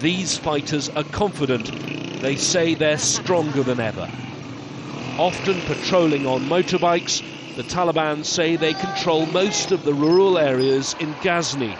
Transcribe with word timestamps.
these 0.00 0.36
fighters 0.36 0.88
are 0.90 1.04
confident. 1.04 1.70
They 2.20 2.36
say 2.36 2.74
they're 2.74 2.98
stronger 2.98 3.62
than 3.62 3.80
ever. 3.80 4.10
Often 5.18 5.60
patrolling 5.62 6.26
on 6.26 6.42
motorbikes, 6.42 7.22
the 7.56 7.62
Taliban 7.62 8.24
say 8.24 8.56
they 8.56 8.74
control 8.74 9.26
most 9.26 9.70
of 9.70 9.84
the 9.84 9.94
rural 9.94 10.38
areas 10.38 10.96
in 10.98 11.14
Ghazni, 11.22 11.76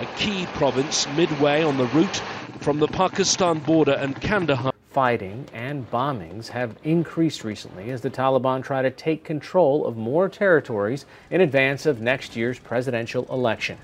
a 0.00 0.06
key 0.16 0.46
province 0.54 1.06
midway 1.16 1.62
on 1.62 1.76
the 1.76 1.86
route 1.86 2.20
from 2.58 2.80
the 2.80 2.88
Pakistan 2.88 3.60
border 3.60 3.92
and 3.92 4.20
Kandahar. 4.20 4.72
Fighting 4.90 5.46
and 5.54 5.90
bombings 5.90 6.48
have 6.48 6.76
increased 6.84 7.44
recently 7.44 7.90
as 7.90 8.02
the 8.02 8.10
Taliban 8.10 8.62
try 8.62 8.82
to 8.82 8.90
take 8.90 9.24
control 9.24 9.86
of 9.86 9.96
more 9.96 10.28
territories 10.28 11.06
in 11.30 11.40
advance 11.40 11.86
of 11.86 12.00
next 12.00 12.36
year's 12.36 12.58
presidential 12.58 13.26
election. 13.30 13.78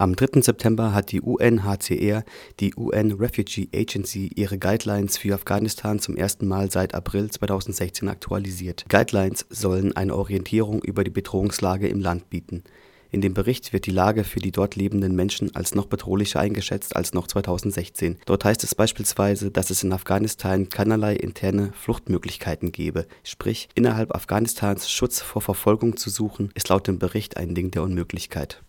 Am 0.00 0.14
3. 0.14 0.42
September 0.42 0.94
hat 0.94 1.10
die 1.10 1.20
UNHCR, 1.20 2.22
die 2.60 2.72
UN 2.76 3.10
Refugee 3.14 3.68
Agency, 3.74 4.30
ihre 4.32 4.56
Guidelines 4.56 5.18
für 5.18 5.34
Afghanistan 5.34 5.98
zum 5.98 6.16
ersten 6.16 6.46
Mal 6.46 6.70
seit 6.70 6.94
April 6.94 7.28
2016 7.28 8.08
aktualisiert. 8.08 8.84
Guidelines 8.88 9.44
sollen 9.50 9.96
eine 9.96 10.14
Orientierung 10.14 10.84
über 10.84 11.02
die 11.02 11.10
Bedrohungslage 11.10 11.88
im 11.88 11.98
Land 11.98 12.30
bieten. 12.30 12.62
In 13.10 13.22
dem 13.22 13.34
Bericht 13.34 13.72
wird 13.72 13.86
die 13.86 13.90
Lage 13.90 14.22
für 14.22 14.38
die 14.38 14.52
dort 14.52 14.76
lebenden 14.76 15.16
Menschen 15.16 15.56
als 15.56 15.74
noch 15.74 15.86
bedrohlicher 15.86 16.38
eingeschätzt 16.38 16.94
als 16.94 17.12
noch 17.12 17.26
2016. 17.26 18.18
Dort 18.24 18.44
heißt 18.44 18.62
es 18.62 18.76
beispielsweise, 18.76 19.50
dass 19.50 19.70
es 19.70 19.82
in 19.82 19.92
Afghanistan 19.92 20.68
keinerlei 20.68 21.16
interne 21.16 21.72
Fluchtmöglichkeiten 21.72 22.70
gebe. 22.70 23.08
Sprich, 23.24 23.68
innerhalb 23.74 24.14
Afghanistans 24.14 24.88
Schutz 24.88 25.20
vor 25.20 25.42
Verfolgung 25.42 25.96
zu 25.96 26.08
suchen, 26.08 26.52
ist 26.54 26.68
laut 26.68 26.86
dem 26.86 27.00
Bericht 27.00 27.36
ein 27.36 27.56
Ding 27.56 27.72
der 27.72 27.82
Unmöglichkeit. 27.82 28.62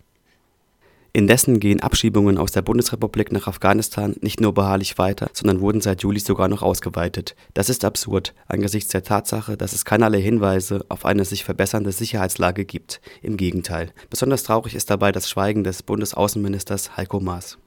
Indessen 1.11 1.59
gehen 1.59 1.81
Abschiebungen 1.81 2.37
aus 2.37 2.51
der 2.51 2.61
Bundesrepublik 2.61 3.31
nach 3.31 3.47
Afghanistan 3.47 4.15
nicht 4.21 4.41
nur 4.41 4.53
beharrlich 4.53 4.97
weiter, 4.97 5.29
sondern 5.33 5.59
wurden 5.59 5.81
seit 5.81 6.03
Juli 6.03 6.19
sogar 6.19 6.47
noch 6.47 6.61
ausgeweitet. 6.61 7.35
Das 7.53 7.69
ist 7.69 7.83
absurd, 7.83 8.35
angesichts 8.47 8.91
der 8.91 9.03
Tatsache, 9.03 9.57
dass 9.57 9.73
es 9.73 9.85
keinerlei 9.85 10.21
Hinweise 10.21 10.85
auf 10.89 11.05
eine 11.05 11.25
sich 11.25 11.43
verbessernde 11.43 11.91
Sicherheitslage 11.91 12.65
gibt. 12.65 13.01
Im 13.21 13.37
Gegenteil. 13.37 13.91
Besonders 14.09 14.43
traurig 14.43 14.75
ist 14.75 14.89
dabei 14.89 15.11
das 15.11 15.29
Schweigen 15.29 15.63
des 15.63 15.83
Bundesaußenministers 15.83 16.95
Heiko 16.97 17.19
Maas 17.19 17.57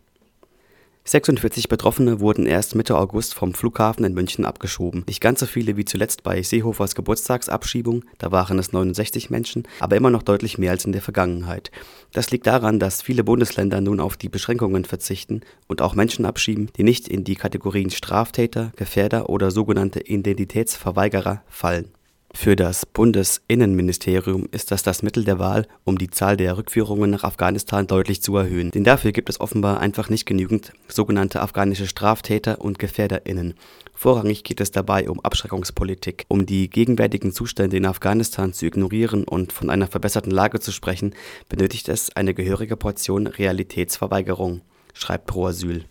46 1.04 1.68
Betroffene 1.68 2.20
wurden 2.20 2.46
erst 2.46 2.76
Mitte 2.76 2.96
August 2.96 3.34
vom 3.34 3.54
Flughafen 3.54 4.04
in 4.04 4.14
München 4.14 4.44
abgeschoben. 4.44 5.02
Nicht 5.08 5.20
ganz 5.20 5.40
so 5.40 5.46
viele 5.46 5.76
wie 5.76 5.84
zuletzt 5.84 6.22
bei 6.22 6.40
Seehofers 6.40 6.94
Geburtstagsabschiebung, 6.94 8.04
da 8.18 8.30
waren 8.30 8.56
es 8.60 8.72
69 8.72 9.28
Menschen, 9.28 9.66
aber 9.80 9.96
immer 9.96 10.10
noch 10.10 10.22
deutlich 10.22 10.58
mehr 10.58 10.70
als 10.70 10.84
in 10.84 10.92
der 10.92 11.02
Vergangenheit. 11.02 11.72
Das 12.12 12.30
liegt 12.30 12.46
daran, 12.46 12.78
dass 12.78 13.02
viele 13.02 13.24
Bundesländer 13.24 13.80
nun 13.80 13.98
auf 13.98 14.16
die 14.16 14.28
Beschränkungen 14.28 14.84
verzichten 14.84 15.40
und 15.66 15.82
auch 15.82 15.96
Menschen 15.96 16.24
abschieben, 16.24 16.68
die 16.76 16.84
nicht 16.84 17.08
in 17.08 17.24
die 17.24 17.34
Kategorien 17.34 17.90
Straftäter, 17.90 18.72
Gefährder 18.76 19.28
oder 19.28 19.50
sogenannte 19.50 20.06
Identitätsverweigerer 20.06 21.42
fallen 21.48 21.90
für 22.34 22.56
das 22.56 22.86
Bundesinnenministerium 22.86 24.48
ist 24.50 24.70
das 24.70 24.82
das 24.82 25.02
Mittel 25.02 25.24
der 25.24 25.38
Wahl, 25.38 25.66
um 25.84 25.98
die 25.98 26.10
Zahl 26.10 26.36
der 26.36 26.56
Rückführungen 26.56 27.10
nach 27.10 27.24
Afghanistan 27.24 27.86
deutlich 27.86 28.22
zu 28.22 28.36
erhöhen, 28.36 28.70
denn 28.70 28.84
dafür 28.84 29.12
gibt 29.12 29.28
es 29.28 29.40
offenbar 29.40 29.80
einfach 29.80 30.08
nicht 30.08 30.26
genügend 30.26 30.72
sogenannte 30.88 31.40
afghanische 31.40 31.86
Straftäter 31.86 32.60
und 32.60 32.78
Gefährderinnen. 32.78 33.54
Vorrangig 33.94 34.42
geht 34.44 34.60
es 34.60 34.70
dabei 34.70 35.08
um 35.08 35.20
Abschreckungspolitik. 35.20 36.24
Um 36.28 36.46
die 36.46 36.68
gegenwärtigen 36.68 37.32
Zustände 37.32 37.76
in 37.76 37.86
Afghanistan 37.86 38.52
zu 38.52 38.66
ignorieren 38.66 39.24
und 39.24 39.52
von 39.52 39.70
einer 39.70 39.86
verbesserten 39.86 40.32
Lage 40.32 40.58
zu 40.58 40.72
sprechen, 40.72 41.14
benötigt 41.48 41.88
es 41.88 42.16
eine 42.16 42.34
gehörige 42.34 42.76
Portion 42.76 43.26
Realitätsverweigerung, 43.26 44.62
schreibt 44.94 45.26
Pro 45.26 45.46
Asyl 45.46 45.84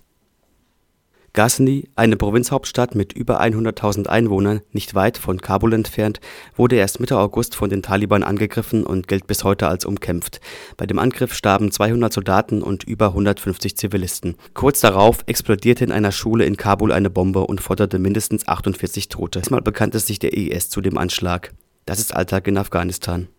Ghazni, 1.33 1.87
eine 1.95 2.17
Provinzhauptstadt 2.17 2.93
mit 2.93 3.13
über 3.13 3.41
100.000 3.41 4.07
Einwohnern, 4.07 4.59
nicht 4.73 4.95
weit 4.95 5.17
von 5.17 5.39
Kabul 5.39 5.71
entfernt, 5.71 6.19
wurde 6.57 6.75
erst 6.75 6.99
Mitte 6.99 7.17
August 7.17 7.55
von 7.55 7.69
den 7.69 7.81
Taliban 7.81 8.23
angegriffen 8.23 8.85
und 8.85 9.07
gilt 9.07 9.27
bis 9.27 9.45
heute 9.45 9.69
als 9.69 9.85
umkämpft. 9.85 10.41
Bei 10.75 10.85
dem 10.85 10.99
Angriff 10.99 11.33
starben 11.33 11.71
200 11.71 12.11
Soldaten 12.11 12.61
und 12.61 12.83
über 12.83 13.07
150 13.07 13.77
Zivilisten. 13.77 14.35
Kurz 14.53 14.81
darauf 14.81 15.19
explodierte 15.25 15.85
in 15.85 15.93
einer 15.93 16.11
Schule 16.11 16.43
in 16.43 16.57
Kabul 16.57 16.91
eine 16.91 17.09
Bombe 17.09 17.47
und 17.47 17.61
forderte 17.61 17.97
mindestens 17.97 18.49
48 18.49 19.07
Tote. 19.07 19.39
Diesmal 19.39 19.61
bekannte 19.61 19.99
sich 19.99 20.19
der 20.19 20.33
IS 20.33 20.69
zu 20.69 20.81
dem 20.81 20.97
Anschlag. 20.97 21.53
Das 21.85 21.99
ist 21.99 22.13
Alltag 22.13 22.47
in 22.47 22.57
Afghanistan 22.57 23.29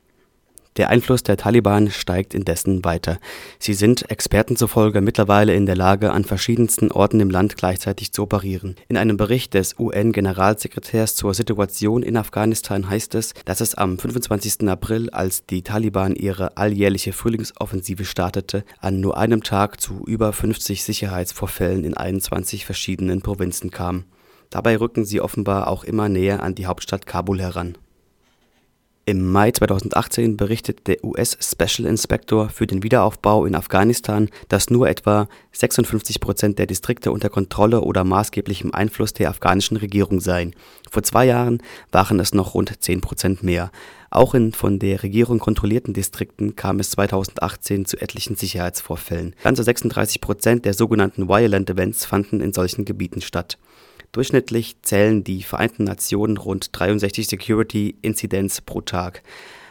der 0.76 0.88
Einfluss 0.88 1.22
der 1.22 1.36
Taliban 1.36 1.90
steigt 1.90 2.32
indessen 2.32 2.84
weiter. 2.84 3.18
Sie 3.58 3.74
sind 3.74 4.10
Experten 4.10 4.56
zufolge 4.56 5.02
mittlerweile 5.02 5.54
in 5.54 5.66
der 5.66 5.76
Lage, 5.76 6.12
an 6.12 6.24
verschiedensten 6.24 6.90
Orten 6.90 7.20
im 7.20 7.28
Land 7.28 7.56
gleichzeitig 7.56 8.12
zu 8.12 8.22
operieren. 8.22 8.76
In 8.88 8.96
einem 8.96 9.18
Bericht 9.18 9.52
des 9.52 9.78
UN-Generalsekretärs 9.78 11.14
zur 11.14 11.34
Situation 11.34 12.02
in 12.02 12.16
Afghanistan 12.16 12.88
heißt 12.88 13.14
es, 13.16 13.34
dass 13.44 13.60
es 13.60 13.74
am 13.74 13.98
25. 13.98 14.68
April, 14.68 15.10
als 15.10 15.44
die 15.44 15.62
Taliban 15.62 16.14
ihre 16.14 16.56
alljährliche 16.56 17.12
Frühlingsoffensive 17.12 18.06
startete, 18.06 18.64
an 18.80 19.00
nur 19.00 19.18
einem 19.18 19.42
Tag 19.42 19.80
zu 19.80 20.04
über 20.06 20.32
50 20.32 20.84
Sicherheitsvorfällen 20.84 21.84
in 21.84 21.94
21 21.94 22.64
verschiedenen 22.64 23.20
Provinzen 23.20 23.70
kam. 23.70 24.04
Dabei 24.48 24.78
rücken 24.78 25.04
sie 25.04 25.20
offenbar 25.20 25.68
auch 25.68 25.84
immer 25.84 26.08
näher 26.08 26.42
an 26.42 26.54
die 26.54 26.66
Hauptstadt 26.66 27.06
Kabul 27.06 27.40
heran 27.40 27.76
im 29.04 29.32
Mai 29.32 29.50
2018 29.50 30.36
berichtet 30.36 30.86
der 30.86 31.02
US-Special 31.02 31.88
Inspector 31.88 32.48
für 32.48 32.68
den 32.68 32.84
Wiederaufbau 32.84 33.46
in 33.46 33.56
Afghanistan, 33.56 34.28
dass 34.48 34.70
nur 34.70 34.88
etwa 34.88 35.28
56 35.50 36.20
Prozent 36.20 36.60
der 36.60 36.66
Distrikte 36.66 37.10
unter 37.10 37.28
Kontrolle 37.28 37.80
oder 37.80 38.04
maßgeblichem 38.04 38.72
Einfluss 38.72 39.12
der 39.12 39.30
afghanischen 39.30 39.76
Regierung 39.76 40.20
seien. 40.20 40.54
Vor 40.88 41.02
zwei 41.02 41.26
Jahren 41.26 41.62
waren 41.90 42.20
es 42.20 42.32
noch 42.32 42.54
rund 42.54 42.72
10 42.80 43.00
Prozent 43.00 43.42
mehr. 43.42 43.72
Auch 44.10 44.34
in 44.34 44.52
von 44.52 44.78
der 44.78 45.02
Regierung 45.02 45.40
kontrollierten 45.40 45.94
Distrikten 45.94 46.54
kam 46.54 46.78
es 46.78 46.90
2018 46.90 47.86
zu 47.86 48.00
etlichen 48.00 48.36
Sicherheitsvorfällen. 48.36 49.34
Ganze 49.42 49.64
36 49.64 50.20
Prozent 50.20 50.64
der 50.64 50.74
sogenannten 50.74 51.28
Violent 51.28 51.68
Events 51.70 52.04
fanden 52.04 52.40
in 52.40 52.52
solchen 52.52 52.84
Gebieten 52.84 53.20
statt 53.20 53.58
Durchschnittlich 54.12 54.76
zählen 54.82 55.24
die 55.24 55.42
Vereinten 55.42 55.84
Nationen 55.84 56.36
rund 56.36 56.68
63 56.78 57.26
Security 57.26 57.96
Incidents 58.02 58.60
pro 58.60 58.82
Tag. 58.82 59.22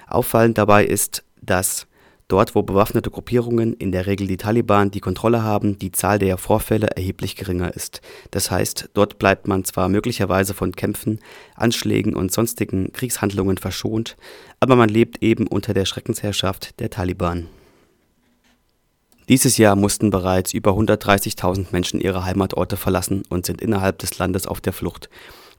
Auffallend 0.08 0.58
dabei 0.58 0.84
ist, 0.84 1.24
dass 1.40 1.86
dort, 2.28 2.56
wo 2.56 2.64
bewaffnete 2.64 3.12
Gruppierungen, 3.12 3.74
in 3.74 3.92
der 3.92 4.08
Regel 4.08 4.26
die 4.26 4.38
Taliban, 4.38 4.90
die 4.90 5.00
Kontrolle 5.00 5.44
haben, 5.44 5.78
die 5.78 5.92
Zahl 5.92 6.18
der 6.18 6.40
Vorfälle 6.40 6.88
erheblich 6.88 7.36
geringer 7.36 7.76
ist. 7.76 8.02
Das 8.32 8.50
heißt, 8.50 8.90
dort 8.96 9.20
bleibt 9.20 9.48
man 9.48 9.64
zwar 9.64 9.90
möglicherweise 9.90 10.56
von 10.56 10.72
Kämpfen, 10.72 11.20
Anschlägen 11.54 12.16
und 12.16 12.32
sonstigen 12.32 12.92
Kriegshandlungen 12.94 13.60
verschont, 13.60 14.18
aber 14.60 14.76
man 14.76 14.90
lebt 14.90 15.22
eben 15.22 15.46
unter 15.46 15.76
der 15.76 15.86
Schreckensherrschaft 15.86 16.80
der 16.80 16.90
Taliban 16.90 17.48
dieses 19.30 19.58
Jahr 19.58 19.76
mussten 19.76 20.10
bereits 20.10 20.54
über 20.54 20.72
130.000 20.72 21.68
Menschen 21.72 22.02
ihre 22.02 22.26
Heimatorte 22.26 22.78
verlassen 22.78 23.24
und 23.30 23.46
sind 23.46 23.62
innerhalb 23.62 24.00
des 24.00 24.18
Landes 24.18 24.48
auf 24.48 24.62
der 24.62 24.74
Flucht. 24.74 25.10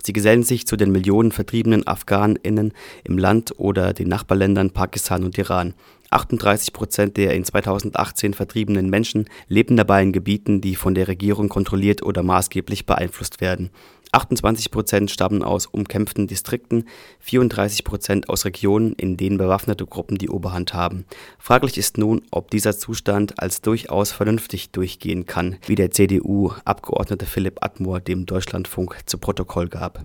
Sie 0.02 0.12
gesellen 0.12 0.42
sich 0.42 0.66
zu 0.66 0.76
den 0.76 0.90
Millionen 0.90 1.30
vertriebenen 1.30 1.86
AfghanInnen 1.86 2.72
im 3.04 3.18
Land 3.18 3.54
oder 3.58 3.92
den 3.92 4.08
Nachbarländern 4.08 4.70
Pakistan 4.70 5.22
und 5.22 5.38
Iran. 5.38 5.74
38 6.10 6.72
Prozent 6.72 7.16
der 7.16 7.34
in 7.34 7.44
2018 7.44 8.34
vertriebenen 8.34 8.90
Menschen 8.90 9.26
leben 9.48 9.76
dabei 9.76 10.02
in 10.02 10.12
Gebieten, 10.12 10.60
die 10.60 10.74
von 10.74 10.94
der 10.94 11.08
Regierung 11.08 11.48
kontrolliert 11.48 12.02
oder 12.02 12.22
maßgeblich 12.22 12.84
beeinflusst 12.84 13.40
werden. 13.40 13.70
28 14.12 14.70
Prozent 14.70 15.10
stammen 15.10 15.42
aus 15.42 15.66
umkämpften 15.66 16.26
Distrikten, 16.26 16.86
34 17.20 17.82
Prozent 17.82 18.28
aus 18.28 18.44
Regionen, 18.44 18.92
in 18.92 19.16
denen 19.16 19.38
bewaffnete 19.38 19.86
Gruppen 19.86 20.18
die 20.18 20.28
Oberhand 20.28 20.74
haben. 20.74 21.06
Fraglich 21.38 21.78
ist 21.78 21.96
nun, 21.96 22.20
ob 22.30 22.50
dieser 22.50 22.76
Zustand 22.78 23.40
als 23.40 23.62
durchaus 23.62 24.12
vernünftig 24.12 24.70
durchgehen 24.70 25.24
kann, 25.24 25.56
wie 25.66 25.76
der 25.76 25.90
CDU-Abgeordnete 25.90 27.24
Philipp 27.24 27.64
Atmor 27.64 28.00
dem 28.00 28.26
Deutschlandfunk 28.26 28.98
zu 29.06 29.16
Protokoll 29.16 29.68
gab. 29.68 30.04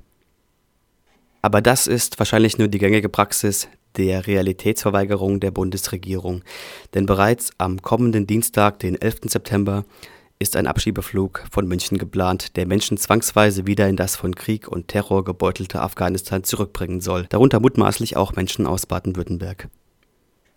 Aber 1.41 1.61
das 1.61 1.87
ist 1.87 2.17
wahrscheinlich 2.17 2.57
nur 2.57 2.69
die 2.69 2.79
gängige 2.79 3.09
Praxis 3.09 3.67
der 3.97 4.25
Realitätsverweigerung 4.25 5.39
der 5.39 5.51
Bundesregierung. 5.51 6.43
Denn 6.93 7.05
bereits 7.05 7.51
am 7.57 7.81
kommenden 7.81 8.27
Dienstag, 8.27 8.79
den 8.79 8.99
11. 8.99 9.21
September, 9.25 9.85
ist 10.39 10.55
ein 10.55 10.67
Abschiebeflug 10.67 11.45
von 11.51 11.67
München 11.67 11.97
geplant, 11.97 12.55
der 12.57 12.67
Menschen 12.67 12.97
zwangsweise 12.97 13.65
wieder 13.65 13.87
in 13.87 13.95
das 13.95 14.15
von 14.15 14.35
Krieg 14.35 14.67
und 14.67 14.87
Terror 14.87 15.23
gebeutelte 15.23 15.81
Afghanistan 15.81 16.43
zurückbringen 16.43 17.01
soll, 17.01 17.25
darunter 17.29 17.59
mutmaßlich 17.59 18.17
auch 18.17 18.35
Menschen 18.35 18.67
aus 18.67 18.85
Baden-Württemberg 18.85 19.69